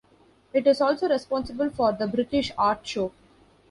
[0.51, 3.11] It is also responsible for the British Art Show.